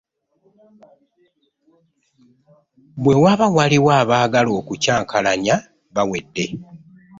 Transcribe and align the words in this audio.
Bwe 3.03 3.15
waba 3.23 3.45
waliwo 3.57 3.89
abaagala 4.01 4.49
okukyankalanya 4.61 5.55
bawedde. 5.95 6.45